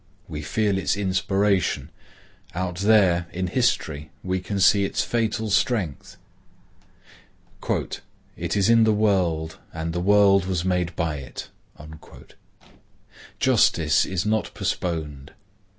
[0.27, 1.91] We feel its inspiration;
[2.55, 6.17] out there in history we can see its fatal strength.
[7.69, 8.01] "It
[8.57, 11.49] is in the world, and the world was made by it."
[13.37, 15.33] Justice is not postponed.